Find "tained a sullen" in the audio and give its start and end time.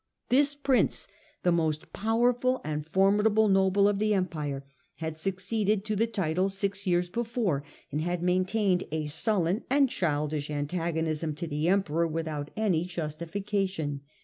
8.45-9.63